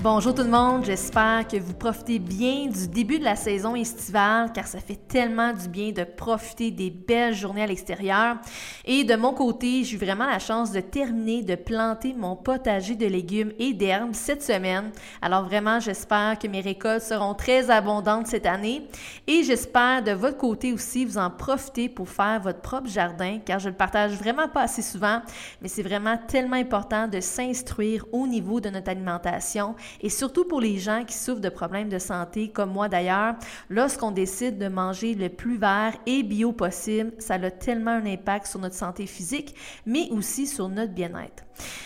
Bonjour 0.00 0.32
tout 0.32 0.44
le 0.44 0.48
monde, 0.48 0.84
j'espère 0.84 1.48
que 1.48 1.56
vous 1.56 1.74
profitez 1.74 2.20
bien 2.20 2.66
du 2.66 2.86
début 2.86 3.18
de 3.18 3.24
la 3.24 3.34
saison 3.34 3.74
estivale 3.74 4.52
car 4.52 4.68
ça 4.68 4.78
fait 4.78 5.08
tellement 5.08 5.52
du 5.52 5.66
bien 5.66 5.90
de 5.90 6.04
profiter 6.04 6.70
des 6.70 6.90
belles 6.90 7.34
journées 7.34 7.64
à 7.64 7.66
l'extérieur. 7.66 8.36
Et 8.84 9.02
de 9.02 9.16
mon 9.16 9.32
côté, 9.32 9.82
j'ai 9.82 9.96
eu 9.96 9.98
vraiment 9.98 10.26
la 10.26 10.38
chance 10.38 10.70
de 10.70 10.78
terminer 10.78 11.42
de 11.42 11.56
planter 11.56 12.14
mon 12.14 12.36
potager 12.36 12.94
de 12.94 13.06
légumes 13.06 13.52
et 13.58 13.72
d'herbes 13.72 14.14
cette 14.14 14.44
semaine. 14.44 14.92
Alors 15.20 15.46
vraiment, 15.46 15.80
j'espère 15.80 16.38
que 16.38 16.46
mes 16.46 16.60
récoltes 16.60 17.02
seront 17.02 17.34
très 17.34 17.68
abondantes 17.68 18.28
cette 18.28 18.46
année 18.46 18.86
et 19.26 19.42
j'espère 19.42 20.04
de 20.04 20.12
votre 20.12 20.36
côté 20.36 20.72
aussi 20.72 21.06
vous 21.06 21.18
en 21.18 21.30
profiter 21.30 21.88
pour 21.88 22.08
faire 22.08 22.40
votre 22.40 22.60
propre 22.60 22.88
jardin 22.88 23.40
car 23.44 23.58
je 23.58 23.68
le 23.68 23.74
partage 23.74 24.12
vraiment 24.12 24.46
pas 24.46 24.62
assez 24.62 24.82
souvent, 24.82 25.22
mais 25.60 25.66
c'est 25.66 25.82
vraiment 25.82 26.18
tellement 26.28 26.56
important 26.56 27.08
de 27.08 27.18
s'instruire 27.20 28.04
au 28.12 28.28
niveau 28.28 28.60
de 28.60 28.70
notre 28.70 28.90
alimentation 28.90 29.74
et 30.00 30.10
surtout 30.10 30.44
pour 30.44 30.60
les 30.60 30.78
gens 30.78 31.04
qui 31.04 31.16
souffrent 31.16 31.40
de 31.40 31.48
problèmes 31.48 31.88
de 31.88 31.98
santé, 31.98 32.48
comme 32.48 32.72
moi 32.72 32.88
d'ailleurs, 32.88 33.34
lorsqu'on 33.68 34.10
décide 34.10 34.58
de 34.58 34.68
manger 34.68 35.14
le 35.14 35.28
plus 35.28 35.56
vert 35.56 35.94
et 36.06 36.22
bio 36.22 36.52
possible, 36.52 37.12
ça 37.18 37.34
a 37.34 37.50
tellement 37.50 37.92
un 37.92 38.06
impact 38.06 38.46
sur 38.46 38.60
notre 38.60 38.74
santé 38.74 39.06
physique, 39.06 39.54
mais 39.86 40.08
aussi 40.10 40.46
sur 40.46 40.68
notre 40.68 40.92
bien-être. 40.92 41.44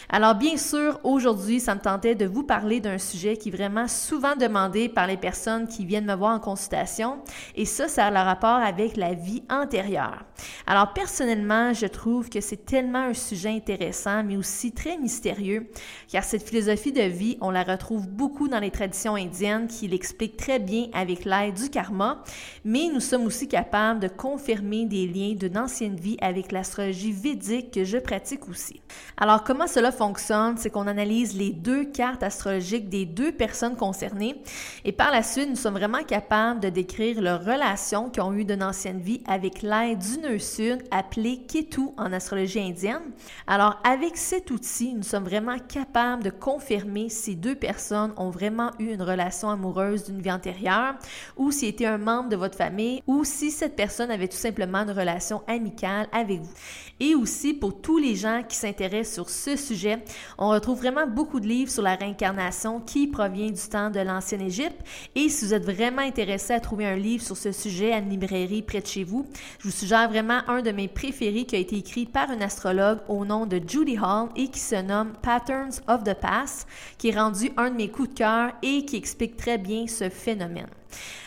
Alors 0.08 0.34
bien 0.34 0.56
sûr, 0.56 1.00
aujourd'hui, 1.04 1.60
ça 1.60 1.74
me 1.74 1.80
tentait 1.80 2.14
de 2.14 2.26
vous 2.26 2.42
parler 2.42 2.80
d'un 2.80 2.98
sujet 2.98 3.36
qui 3.36 3.48
est 3.48 3.52
vraiment 3.52 3.88
souvent 3.88 4.36
demandé 4.36 4.88
par 4.88 5.06
les 5.06 5.16
personnes 5.16 5.66
qui 5.66 5.86
viennent 5.86 6.04
me 6.04 6.14
voir 6.14 6.34
en 6.34 6.40
consultation 6.40 7.20
et 7.54 7.64
ça, 7.64 7.88
ça 7.88 8.06
a 8.06 8.10
le 8.10 8.18
rapport 8.18 8.58
avec 8.58 8.96
la 8.96 9.14
vie 9.14 9.42
antérieure. 9.48 10.24
Alors 10.66 10.92
personnellement, 10.92 11.72
je 11.72 11.86
trouve 11.86 12.28
que 12.28 12.40
c'est 12.40 12.66
tellement 12.66 13.04
un 13.04 13.14
sujet 13.14 13.50
intéressant 13.50 14.22
mais 14.22 14.36
aussi 14.36 14.72
très 14.72 14.98
mystérieux 14.98 15.70
car 16.10 16.24
cette 16.24 16.46
philosophie 16.46 16.92
de 16.92 17.02
vie, 17.02 17.38
on 17.40 17.50
la 17.50 17.62
retrouve 17.62 17.91
beaucoup 17.98 18.48
dans 18.48 18.60
les 18.60 18.70
traditions 18.70 19.14
indiennes 19.14 19.66
qui 19.66 19.88
l'expliquent 19.88 20.36
très 20.36 20.58
bien 20.58 20.86
avec 20.92 21.24
l'aide 21.24 21.54
du 21.54 21.68
karma, 21.68 22.22
mais 22.64 22.88
nous 22.92 23.00
sommes 23.00 23.26
aussi 23.26 23.48
capables 23.48 24.00
de 24.00 24.08
confirmer 24.08 24.86
des 24.86 25.06
liens 25.06 25.34
d'une 25.34 25.58
ancienne 25.58 25.96
vie 25.96 26.16
avec 26.20 26.52
l'astrologie 26.52 27.12
védique 27.12 27.72
que 27.72 27.84
je 27.84 27.98
pratique 27.98 28.48
aussi. 28.48 28.80
Alors 29.16 29.44
comment 29.44 29.66
cela 29.66 29.92
fonctionne, 29.92 30.56
c'est 30.56 30.70
qu'on 30.70 30.86
analyse 30.86 31.36
les 31.36 31.50
deux 31.50 31.84
cartes 31.84 32.22
astrologiques 32.22 32.88
des 32.88 33.04
deux 33.04 33.32
personnes 33.32 33.76
concernées 33.76 34.42
et 34.84 34.92
par 34.92 35.10
la 35.10 35.22
suite, 35.22 35.48
nous 35.48 35.56
sommes 35.56 35.74
vraiment 35.74 36.02
capables 36.02 36.60
de 36.60 36.68
décrire 36.68 37.20
leurs 37.20 37.44
relations 37.44 38.10
qui 38.10 38.20
ont 38.20 38.32
eu 38.32 38.44
d'une 38.44 38.62
ancienne 38.62 39.00
vie 39.00 39.22
avec 39.26 39.62
l'aide 39.62 39.98
du 39.98 40.18
nœud 40.18 40.38
sud 40.38 40.82
appelé 40.90 41.42
Ketu 41.48 41.88
en 41.96 42.12
astrologie 42.12 42.60
indienne. 42.60 43.12
Alors 43.46 43.80
avec 43.84 44.16
cet 44.16 44.50
outil, 44.50 44.94
nous 44.94 45.02
sommes 45.02 45.24
vraiment 45.24 45.58
capables 45.58 46.22
de 46.22 46.30
confirmer 46.30 47.08
ces 47.08 47.34
deux 47.34 47.54
personnes 47.54 47.81
ont 47.90 48.30
vraiment 48.30 48.70
eu 48.78 48.92
une 48.92 49.02
relation 49.02 49.50
amoureuse 49.50 50.04
d'une 50.04 50.20
vie 50.20 50.30
antérieure 50.30 50.94
ou 51.36 51.50
si 51.50 51.66
était 51.66 51.86
un 51.86 51.98
membre 51.98 52.28
de 52.28 52.36
votre 52.36 52.56
famille 52.56 53.02
ou 53.06 53.24
si 53.24 53.50
cette 53.50 53.76
personne 53.76 54.10
avait 54.10 54.28
tout 54.28 54.36
simplement 54.36 54.78
une 54.78 54.90
relation 54.90 55.42
amicale 55.46 56.08
avec 56.12 56.40
vous. 56.40 56.52
Et 57.00 57.14
aussi 57.14 57.54
pour 57.54 57.80
tous 57.80 57.98
les 57.98 58.14
gens 58.14 58.42
qui 58.48 58.56
s'intéressent 58.56 59.14
sur 59.14 59.30
ce 59.30 59.56
sujet. 59.56 59.98
On 60.38 60.50
retrouve 60.50 60.78
vraiment 60.78 61.06
beaucoup 61.06 61.40
de 61.40 61.46
livres 61.46 61.70
sur 61.70 61.82
la 61.82 61.96
réincarnation 61.96 62.80
qui 62.80 63.06
provient 63.06 63.50
du 63.50 63.68
temps 63.68 63.90
de 63.90 64.00
l'ancienne 64.00 64.42
Égypte. 64.42 64.80
Et 65.14 65.28
si 65.28 65.44
vous 65.44 65.54
êtes 65.54 65.64
vraiment 65.64 66.02
intéressé 66.02 66.52
à 66.52 66.60
trouver 66.60 66.86
un 66.86 66.96
livre 66.96 67.24
sur 67.24 67.36
ce 67.36 67.52
sujet 67.52 67.92
à 67.92 67.98
une 67.98 68.10
librairie 68.10 68.62
près 68.62 68.80
de 68.80 68.86
chez 68.86 69.04
vous, 69.04 69.26
je 69.58 69.68
vous 69.68 69.74
suggère 69.74 70.08
vraiment 70.08 70.40
un 70.48 70.62
de 70.62 70.70
mes 70.70 70.88
préférés 70.88 71.44
qui 71.44 71.56
a 71.56 71.58
été 71.58 71.76
écrit 71.76 72.06
par 72.06 72.30
un 72.30 72.40
astrologue 72.40 72.98
au 73.08 73.24
nom 73.24 73.46
de 73.46 73.60
Judy 73.66 73.98
Hall 73.98 74.28
et 74.36 74.48
qui 74.48 74.60
se 74.60 74.76
nomme 74.76 75.12
Patterns 75.22 75.80
of 75.88 76.04
the 76.04 76.14
Past, 76.14 76.66
qui 76.98 77.08
est 77.08 77.18
rendu 77.18 77.50
un 77.56 77.71
mes 77.74 77.88
coups 77.88 78.10
de 78.10 78.14
cœur 78.14 78.52
et 78.62 78.84
qui 78.84 78.96
explique 78.96 79.36
très 79.36 79.58
bien 79.58 79.86
ce 79.86 80.08
phénomène. 80.08 80.68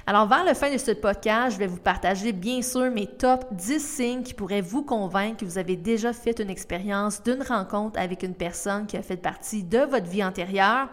Alors, 0.08 0.28
vers 0.28 0.44
la 0.44 0.54
fin 0.54 0.72
de 0.72 0.78
ce 0.78 0.92
podcast, 0.92 1.54
je 1.54 1.58
vais 1.58 1.68
vous 1.68 1.80
partager 1.80 2.32
bien 2.32 2.62
sûr 2.62 2.92
mes 2.92 3.08
top 3.08 3.46
10 3.52 3.80
signes 3.80 4.24
qui 4.24 4.34
pourraient 4.36 4.62
vous 4.62 4.84
convaincre 4.84 5.38
que 5.38 5.46
vous 5.46 5.58
avez 5.58 5.76
déjà 5.76 6.14
fait 6.14 6.40
une 6.40 6.52
expérience 6.52 7.24
d'une 7.24 7.42
rencontre 7.42 8.00
avec 8.00 8.22
une 8.22 8.36
personne 8.36 8.86
qui 8.86 8.98
a 8.98 9.02
fait 9.02 9.18
partie 9.18 9.64
de 9.64 9.80
votre 9.80 10.08
vie 10.08 10.24
antérieure. 10.24 10.90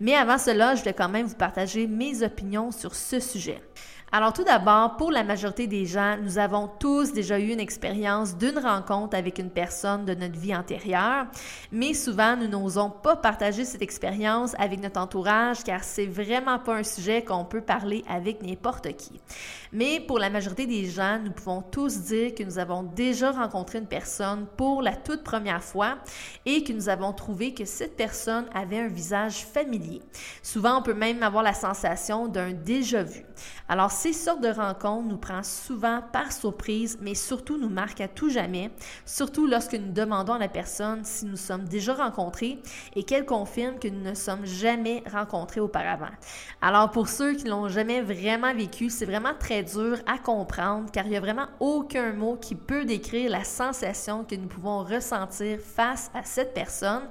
Mais 0.00 0.14
avant 0.14 0.38
cela, 0.38 0.74
je 0.74 0.82
vais 0.82 0.94
quand 0.94 1.08
même 1.08 1.26
vous 1.26 1.36
partager 1.36 1.86
mes 1.86 2.24
opinions 2.24 2.72
sur 2.72 2.94
ce 2.94 3.20
sujet. 3.20 3.62
Alors 4.12 4.32
tout 4.32 4.44
d'abord, 4.44 4.96
pour 4.96 5.10
la 5.10 5.24
majorité 5.24 5.66
des 5.66 5.84
gens, 5.84 6.16
nous 6.22 6.38
avons 6.38 6.68
tous 6.78 7.12
déjà 7.12 7.40
eu 7.40 7.48
une 7.48 7.58
expérience 7.58 8.36
d'une 8.36 8.56
rencontre 8.56 9.16
avec 9.16 9.40
une 9.40 9.50
personne 9.50 10.04
de 10.04 10.14
notre 10.14 10.38
vie 10.38 10.54
antérieure, 10.54 11.26
mais 11.72 11.92
souvent 11.92 12.36
nous 12.36 12.46
n'osons 12.46 12.88
pas 12.88 13.16
partager 13.16 13.64
cette 13.64 13.82
expérience 13.82 14.54
avec 14.60 14.80
notre 14.80 15.00
entourage 15.00 15.64
car 15.64 15.82
c'est 15.82 16.06
vraiment 16.06 16.60
pas 16.60 16.76
un 16.76 16.82
sujet 16.84 17.24
qu'on 17.24 17.44
peut 17.44 17.60
parler 17.60 18.04
avec 18.08 18.42
n'importe 18.42 18.96
qui. 18.96 19.20
Mais 19.72 19.98
pour 19.98 20.20
la 20.20 20.30
majorité 20.30 20.66
des 20.66 20.86
gens, 20.86 21.18
nous 21.22 21.32
pouvons 21.32 21.60
tous 21.60 21.98
dire 22.02 22.32
que 22.34 22.44
nous 22.44 22.58
avons 22.58 22.84
déjà 22.84 23.32
rencontré 23.32 23.78
une 23.78 23.88
personne 23.88 24.46
pour 24.56 24.82
la 24.82 24.94
toute 24.94 25.24
première 25.24 25.64
fois 25.64 25.98
et 26.46 26.62
que 26.62 26.72
nous 26.72 26.88
avons 26.88 27.12
trouvé 27.12 27.52
que 27.52 27.64
cette 27.64 27.96
personne 27.96 28.46
avait 28.54 28.78
un 28.78 28.88
visage 28.88 29.44
familier. 29.44 30.00
Souvent, 30.44 30.78
on 30.78 30.82
peut 30.82 30.94
même 30.94 31.24
avoir 31.24 31.42
la 31.42 31.54
sensation 31.54 32.28
d'un 32.28 32.52
déjà 32.52 33.02
vu. 33.02 33.24
Alors, 33.68 33.90
ces 33.96 34.12
sortes 34.12 34.42
de 34.42 34.48
rencontres 34.48 35.08
nous 35.08 35.16
prennent 35.16 35.42
souvent 35.42 36.02
par 36.12 36.30
surprise, 36.30 36.98
mais 37.00 37.14
surtout 37.14 37.56
nous 37.56 37.70
marquent 37.70 38.02
à 38.02 38.08
tout 38.08 38.28
jamais, 38.28 38.70
surtout 39.06 39.46
lorsque 39.46 39.72
nous 39.72 39.90
demandons 39.90 40.34
à 40.34 40.38
la 40.38 40.48
personne 40.48 41.02
si 41.02 41.24
nous 41.24 41.38
sommes 41.38 41.64
déjà 41.64 41.94
rencontrés 41.94 42.58
et 42.94 43.04
qu'elle 43.04 43.24
confirme 43.24 43.78
que 43.78 43.88
nous 43.88 44.02
ne 44.02 44.12
sommes 44.12 44.44
jamais 44.44 45.02
rencontrés 45.10 45.60
auparavant. 45.60 46.10
Alors, 46.60 46.90
pour 46.90 47.08
ceux 47.08 47.34
qui 47.34 47.46
l'ont 47.46 47.68
jamais 47.68 48.02
vraiment 48.02 48.52
vécu, 48.54 48.90
c'est 48.90 49.06
vraiment 49.06 49.32
très 49.38 49.62
dur 49.62 49.96
à 50.06 50.18
comprendre 50.18 50.90
car 50.92 51.06
il 51.06 51.10
n'y 51.10 51.16
a 51.16 51.20
vraiment 51.20 51.46
aucun 51.58 52.12
mot 52.12 52.36
qui 52.36 52.54
peut 52.54 52.84
décrire 52.84 53.30
la 53.30 53.44
sensation 53.44 54.24
que 54.24 54.34
nous 54.34 54.48
pouvons 54.48 54.84
ressentir 54.84 55.58
face 55.58 56.10
à 56.12 56.22
cette 56.22 56.52
personne 56.52 57.04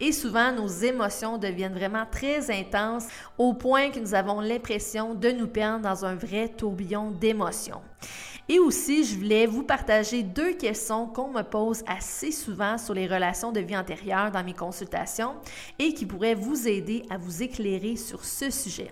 et 0.00 0.12
souvent 0.12 0.52
nos 0.52 0.68
émotions 0.68 1.36
deviennent 1.36 1.74
vraiment 1.74 2.06
très 2.10 2.50
intenses 2.50 3.06
au 3.36 3.52
point 3.52 3.90
que 3.90 4.00
nous 4.00 4.14
avons 4.14 4.40
l'impression 4.40 5.14
de 5.14 5.30
nous 5.30 5.48
perdre 5.48 5.80
dans 5.80 6.06
un 6.06 6.14
vrai 6.14 6.29
tourbillon 6.56 7.10
d'émotions. 7.10 7.80
Et 8.48 8.58
aussi, 8.58 9.04
je 9.04 9.16
voulais 9.16 9.46
vous 9.46 9.62
partager 9.62 10.24
deux 10.24 10.54
questions 10.54 11.06
qu'on 11.06 11.30
me 11.30 11.42
pose 11.42 11.84
assez 11.86 12.32
souvent 12.32 12.78
sur 12.78 12.94
les 12.94 13.06
relations 13.06 13.52
de 13.52 13.60
vie 13.60 13.76
antérieure 13.76 14.32
dans 14.32 14.42
mes 14.42 14.54
consultations 14.54 15.36
et 15.78 15.94
qui 15.94 16.04
pourraient 16.04 16.34
vous 16.34 16.66
aider 16.66 17.04
à 17.10 17.16
vous 17.16 17.44
éclairer 17.44 17.94
sur 17.94 18.24
ce 18.24 18.50
sujet. 18.50 18.90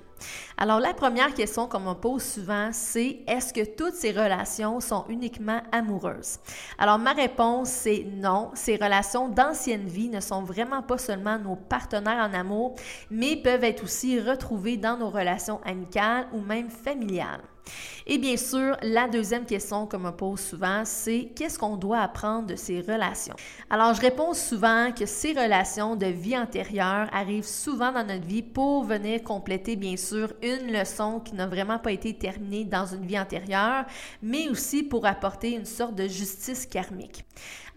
Alors, 0.56 0.80
la 0.80 0.94
première 0.94 1.34
question 1.34 1.66
qu'on 1.66 1.80
me 1.80 1.94
pose 1.94 2.22
souvent, 2.22 2.70
c'est 2.72 3.20
est-ce 3.26 3.52
que 3.52 3.64
toutes 3.64 3.94
ces 3.94 4.12
relations 4.12 4.80
sont 4.80 5.04
uniquement 5.08 5.60
amoureuses? 5.72 6.38
Alors, 6.78 6.98
ma 6.98 7.12
réponse, 7.12 7.68
c'est 7.68 8.06
non. 8.16 8.50
Ces 8.54 8.76
relations 8.76 9.28
d'ancienne 9.28 9.86
vie 9.86 10.08
ne 10.08 10.20
sont 10.20 10.42
vraiment 10.42 10.82
pas 10.82 10.98
seulement 10.98 11.38
nos 11.38 11.56
partenaires 11.56 12.28
en 12.28 12.34
amour, 12.34 12.74
mais 13.10 13.36
peuvent 13.36 13.64
être 13.64 13.84
aussi 13.84 14.20
retrouvées 14.20 14.76
dans 14.76 14.96
nos 14.96 15.10
relations 15.10 15.60
amicales 15.64 16.26
ou 16.32 16.40
même 16.40 16.70
familiales. 16.70 17.42
Et 18.06 18.16
bien 18.16 18.38
sûr, 18.38 18.76
la 18.82 19.08
deuxième 19.08 19.44
question 19.44 19.86
qu'on 19.86 19.98
me 19.98 20.10
pose 20.10 20.40
souvent, 20.40 20.82
c'est 20.84 21.28
qu'est-ce 21.36 21.58
qu'on 21.58 21.76
doit 21.76 22.00
apprendre 22.00 22.46
de 22.46 22.56
ces 22.56 22.80
relations? 22.80 23.34
Alors, 23.68 23.92
je 23.92 24.00
réponds 24.00 24.32
souvent 24.32 24.90
que 24.92 25.04
ces 25.04 25.32
relations 25.32 25.94
de 25.94 26.06
vie 26.06 26.36
antérieure 26.38 27.08
arrivent 27.12 27.44
souvent 27.44 27.92
dans 27.92 28.06
notre 28.06 28.24
vie 28.26 28.42
pour 28.42 28.84
venir 28.84 29.22
compléter, 29.22 29.76
bien 29.76 29.96
sûr, 29.96 30.07
sûr 30.08 30.32
une 30.42 30.72
leçon 30.72 31.20
qui 31.20 31.34
n'a 31.34 31.46
vraiment 31.46 31.78
pas 31.78 31.92
été 31.92 32.14
terminée 32.14 32.64
dans 32.64 32.86
une 32.86 33.06
vie 33.06 33.18
antérieure, 33.18 33.84
mais 34.22 34.48
aussi 34.48 34.82
pour 34.82 35.06
apporter 35.06 35.52
une 35.52 35.66
sorte 35.66 35.94
de 35.94 36.06
justice 36.06 36.66
karmique. 36.66 37.24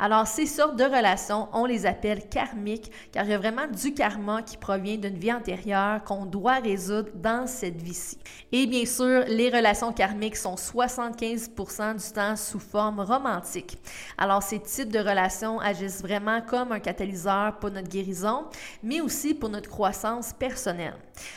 Alors, 0.04 0.26
ces 0.26 0.48
sortes 0.48 0.78
de 0.78 0.84
relations, 0.84 1.48
on 1.54 1.66
les 1.66 1.86
appelle 1.86 2.28
karmiques, 2.28 2.92
car 3.12 3.24
il 3.24 3.30
y 3.30 3.34
a 3.36 3.38
vraiment 3.38 3.68
du 3.68 3.94
karma 3.94 4.42
qui 4.42 4.58
provient 4.58 4.98
d'une 4.98 5.18
vie 5.18 5.32
antérieure 5.32 6.04
qu'on 6.04 6.26
doit 6.26 6.56
résoudre 6.56 7.10
dans 7.14 7.46
cette 7.46 7.80
vie-ci. 7.80 8.18
Et 8.52 8.66
bien 8.66 8.86
sûr, 8.86 9.26
les 9.28 9.52
relations 9.52 9.94
karmiques 9.94 10.38
sont 10.38 10.58
75 10.58 11.52
du 11.52 12.14
temps 12.14 12.36
sous 12.36 12.60
forme 12.60 13.02
romantique. 13.02 13.78
Alors, 14.18 14.42
ces 14.42 14.60
types 14.60 14.92
de 14.92 14.98
relations 14.98 15.60
agissent 15.60 16.02
vraiment 16.02 16.42
comme 16.42 16.72
un 16.72 16.80
catalyseur 16.80 17.58
pour 17.60 17.70
notre 17.70 17.90
guérison, 17.90 18.46
mais 18.82 19.02
aussi 19.02 19.36
pour 19.36 19.50
notre 19.50 19.70
croissance 19.70 20.34
personnelle. 20.34 20.96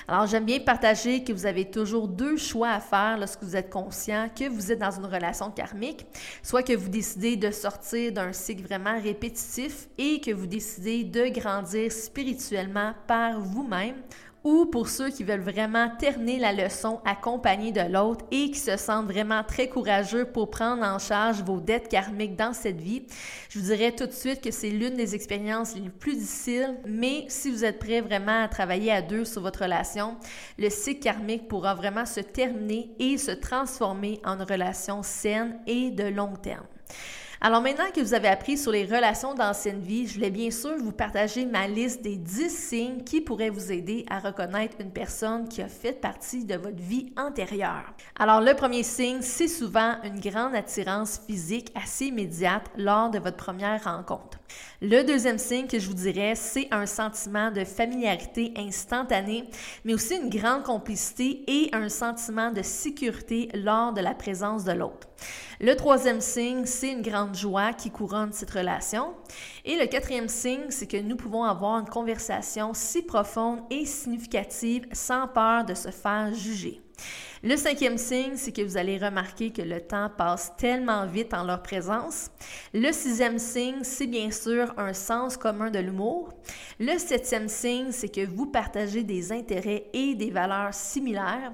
Alors, 0.09 0.27
j'aime 0.27 0.47
bien 0.47 0.61
partager 0.61 0.84
que 0.85 1.33
vous 1.33 1.47
avez 1.47 1.65
toujours 1.65 2.09
deux 2.09 2.37
choix 2.37 2.69
à 2.69 2.81
faire 2.81 3.17
lorsque 3.19 3.43
vous 3.43 3.57
êtes 3.57 3.71
conscient 3.71 4.29
que 4.39 4.47
vous 4.47 4.71
êtes 4.71 4.81
dans 4.81 4.91
une 4.91 5.07
relation 5.07 5.51
karmique, 5.51 6.05
soit 6.43 6.63
que 6.63 6.75
vous 6.75 6.91
décidez 6.91 7.37
de 7.37 7.51
sortir 7.51 8.13
d'un 8.13 8.35
cycle 8.35 8.65
vraiment 8.65 9.01
répétitif 9.01 9.89
et 9.97 10.21
que 10.21 10.31
vous 10.31 10.47
décidez 10.47 11.05
de 11.05 11.29
grandir 11.29 11.91
spirituellement 11.91 12.93
par 13.07 13.41
vous-même 13.41 13.95
ou 14.45 14.67
pour 14.67 14.89
ceux 14.89 15.11
qui 15.11 15.25
veulent 15.25 15.41
vraiment 15.41 15.89
terminer 15.99 16.39
la 16.39 16.53
leçon 16.53 17.01
accompagnés 17.07 17.73
de 17.73 17.81
l'autre 17.81 18.25
et 18.31 18.51
qui 18.51 18.59
se 18.59 18.77
sentent 18.77 19.07
vraiment 19.07 19.43
très 19.43 19.69
courageux 19.69 20.27
pour 20.27 20.51
prendre 20.51 20.85
en 20.85 20.99
charge 20.99 21.43
vos 21.43 21.61
dettes 21.61 21.89
karmiques 21.89 22.37
dans 22.37 22.53
cette 22.53 22.81
vie. 22.81 23.07
Je 23.49 23.59
vous 23.59 23.67
dirais 23.67 23.93
tout 23.93 24.07
de 24.07 24.13
suite 24.13 24.43
que 24.43 24.51
c'est 24.51 24.69
l'une 24.69 24.97
des 24.97 25.15
expériences 25.15 25.75
les 25.75 25.89
plus 25.89 26.17
difficiles, 26.17 26.77
mais 26.87 27.25
si 27.29 27.51
vous 27.51 27.65
êtes 27.65 27.79
prêt 27.79 28.03
vraiment 28.03 28.45
à 28.45 28.49
travailler 28.49 28.93
à 28.93 29.01
deux 29.01 29.25
sur 29.25 29.41
votre 29.41 29.63
relation, 29.63 30.17
le 30.59 30.69
cycle 30.69 31.01
karmique 31.01 31.49
pourra 31.49 31.75
vraiment 31.75 32.07
se 32.07 32.21
terminer 32.21 32.91
et 32.99 33.17
se 33.17 33.31
transformer 33.31 34.21
en 34.25 34.35
une 34.35 34.43
relation 34.43 35.03
saine 35.03 35.59
et 35.67 35.91
de 35.91 36.05
long 36.05 36.35
terme. 36.35 36.67
Alors 37.47 37.61
maintenant 37.61 37.91
que 37.95 38.01
vous 38.01 38.15
avez 38.15 38.29
appris 38.29 38.57
sur 38.57 38.73
les 38.73 38.87
relations 38.87 39.35
d'ancienne 39.35 39.83
vie, 39.83 40.07
je 40.07 40.15
voulais 40.15 40.31
bien 40.31 40.51
sûr 40.51 40.79
vous 40.79 40.93
partager 40.93 41.45
ma 41.45 41.69
liste 41.69 42.01
des 42.01 42.17
10 42.17 42.49
signes 42.49 43.05
qui 43.05 43.21
pourraient 43.21 43.51
vous 43.51 43.71
aider 43.71 44.07
à 44.09 44.19
reconnaître 44.19 44.79
une 44.81 44.91
personne 44.91 45.47
qui 45.47 45.61
a 45.61 45.69
fait 45.69 45.93
partie 45.93 46.47
de 46.47 46.55
votre 46.55 46.81
vie 46.81 47.13
antérieure. 47.19 47.93
Alors 48.19 48.41
le 48.41 48.55
premier 48.55 48.83
signe, 48.83 49.21
c'est 49.21 49.49
souvent 49.49 49.97
une 50.05 50.21
grande 50.21 50.55
attirance 50.55 51.21
physique 51.27 51.71
assez 51.75 52.07
immédiate 52.07 52.71
lors 52.79 53.11
de 53.11 53.19
votre 53.19 53.37
première 53.37 53.85
rencontre. 53.85 54.39
Le 54.81 55.03
deuxième 55.03 55.39
signe 55.39 55.67
que 55.67 55.79
je 55.79 55.87
vous 55.87 55.95
dirais, 55.95 56.35
c'est 56.35 56.69
un 56.71 56.85
sentiment 56.85 57.51
de 57.51 57.65
familiarité 57.65 58.53
instantanée, 58.57 59.45
mais 59.85 59.95
aussi 59.95 60.17
une 60.17 60.29
grande 60.29 60.63
complicité 60.63 61.43
et 61.47 61.71
un 61.73 61.89
sentiment 61.89 62.51
de 62.51 62.63
sécurité 62.63 63.49
lors 63.55 63.93
de 63.93 64.01
la 64.01 64.15
présence 64.15 64.65
de 64.65 64.73
l'autre. 64.73 65.09
Le 65.61 65.75
troisième 65.75 66.21
signe, 66.21 66.67
c'est 66.67 66.91
une 66.91 67.03
grande 67.03 67.35
joie 67.35 67.73
qui 67.73 67.91
couronne 67.91 68.33
cette 68.33 68.51
relation. 68.51 69.15
Et 69.65 69.79
le 69.79 69.87
quatrième 69.87 70.29
signe, 70.29 70.67
c'est 70.71 70.87
que 70.87 71.01
nous 71.01 71.17
pouvons 71.17 71.45
avoir 71.45 71.79
une 71.79 71.89
conversation 71.89 72.75
si 72.75 73.03
profonde 73.03 73.61
et 73.71 73.87
significative 73.87 74.87
sans 74.93 75.29
peur 75.29 75.65
de 75.65 75.75
se 75.75 75.91
faire 75.91 76.35
juger. 76.35 76.83
Le 77.47 77.59
cinquième 77.59 77.99
signe, 77.99 78.37
c'est 78.37 78.53
que 78.53 78.63
vous 78.63 78.79
allez 78.79 78.97
remarquer 78.97 79.51
que 79.51 79.61
le 79.61 79.79
temps 79.79 80.09
passe 80.09 80.57
tellement 80.57 81.05
vite 81.05 81.35
en 81.35 81.45
leur 81.45 81.63
présence. 81.63 82.31
Le 82.73 82.91
sixième 82.91 83.39
signe, 83.39 83.83
c'est 83.83 84.07
bien 84.07 84.31
sûr 84.31 84.73
un 84.79 84.95
sens 84.95 85.37
commun 85.37 85.71
de 85.71 85.79
l'humour. 85.79 86.33
Le 86.81 86.97
septième 86.97 87.51
signe, 87.51 87.93
c'est 87.93 88.09
que 88.09 88.25
vous 88.25 88.47
partagez 88.47 89.03
des 89.03 89.31
intérêts 89.31 89.85
et 89.93 90.15
des 90.15 90.31
valeurs 90.31 90.73
similaires. 90.73 91.53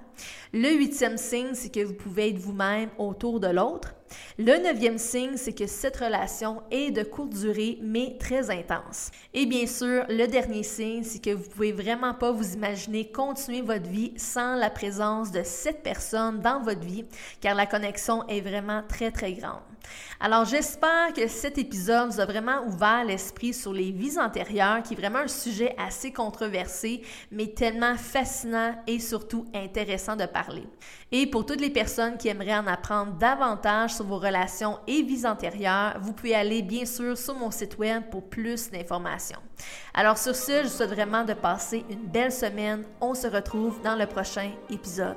Le 0.53 0.71
huitième 0.77 1.17
signe, 1.17 1.55
c'est 1.55 1.75
que 1.75 1.85
vous 1.85 1.95
pouvez 1.95 2.29
être 2.29 2.39
vous-même 2.39 2.91
autour 2.97 3.41
de 3.41 3.49
l'autre. 3.49 3.93
Le 4.39 4.62
neuvième 4.62 4.99
signe, 4.99 5.37
c'est 5.37 5.53
que 5.53 5.67
cette 5.67 5.99
relation 5.99 6.62
est 6.71 6.91
de 6.91 7.03
courte 7.03 7.31
durée, 7.31 7.79
mais 7.83 8.17
très 8.19 8.51
intense. 8.51 9.11
Et 9.35 9.47
bien 9.47 9.67
sûr, 9.67 10.05
le 10.09 10.27
dernier 10.27 10.62
signe, 10.62 11.05
c'est 11.05 11.23
que 11.23 11.35
vous 11.35 11.49
pouvez 11.49 11.73
vraiment 11.73 12.15
pas 12.15 12.33
vous 12.33 12.55
imaginer 12.55 13.11
continuer 13.11 13.61
votre 13.61 13.89
vie 13.89 14.12
sans 14.17 14.57
la 14.57 14.71
présence 14.71 15.31
de 15.31 15.43
cette 15.45 15.83
personne 15.83 16.41
dans 16.41 16.62
votre 16.62 16.81
vie, 16.81 17.05
car 17.41 17.55
la 17.55 17.67
connexion 17.67 18.27
est 18.29 18.41
vraiment 18.41 18.83
très, 18.89 19.11
très 19.11 19.33
grande. 19.33 19.70
Alors, 20.21 20.45
j'espère 20.45 21.13
que 21.15 21.27
cet 21.29 21.59
épisode 21.59 22.11
vous 22.11 22.21
a 22.21 22.27
vraiment 22.27 22.65
ouvert 22.67 23.05
l'esprit 23.05 23.55
sur 23.55 23.73
les 23.73 23.91
vies 23.91 24.19
antérieures, 24.19 24.83
qui 24.83 24.95
est 24.95 24.97
vraiment 24.97 25.21
un 25.21 25.29
sujet 25.29 25.75
assez 25.79 26.13
controversé, 26.13 27.03
mais 27.31 27.49
tellement 27.49 27.97
fascinant 27.97 28.75
et 28.87 28.99
surtout 28.99 29.47
intéressant 29.55 30.17
de 30.17 30.27
parler. 30.27 30.67
Et 31.13 31.27
pour 31.27 31.47
toutes 31.47 31.61
les 31.61 31.71
personnes 31.71 32.17
qui 32.17 32.29
aimeraient 32.29 32.59
en 32.59 32.67
apprendre 32.67 33.13
davantage 33.15 33.95
sur 33.95 34.05
vos 34.05 34.19
relations 34.19 34.79
et 34.87 35.03
vies 35.03 35.27
antérieures, 35.27 35.97
vous 36.01 36.13
pouvez 36.13 36.35
aller 36.35 36.63
bien 36.63 36.85
sûr 36.85 37.17
sur 37.17 37.35
mon 37.35 37.51
site 37.51 37.79
web 37.79 38.05
pour 38.11 38.29
plus 38.29 38.71
d'informations. 38.71 39.41
Alors 39.95 40.19
sur 40.19 40.37
ce, 40.37 40.63
je 40.63 40.63
vous 40.65 40.69
souhaite 40.69 40.91
vraiment 40.91 41.25
de 41.25 41.35
passer 41.35 41.85
une 41.91 42.07
belle 42.07 42.33
semaine. 42.33 42.85
On 43.01 43.15
se 43.15 43.27
retrouve 43.27 43.81
dans 43.83 43.97
le 43.97 44.07
prochain 44.07 44.51
épisode. 44.69 45.17